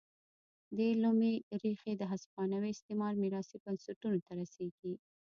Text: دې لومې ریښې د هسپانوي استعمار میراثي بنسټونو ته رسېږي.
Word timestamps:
دې 0.77 0.89
لومې 1.03 1.33
ریښې 1.61 1.93
د 1.97 2.03
هسپانوي 2.11 2.69
استعمار 2.73 3.13
میراثي 3.21 3.57
بنسټونو 3.65 4.17
ته 4.25 4.31
رسېږي. 4.41 4.93